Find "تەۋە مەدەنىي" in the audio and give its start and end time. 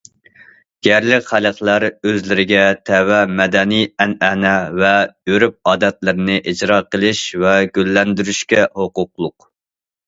2.91-3.87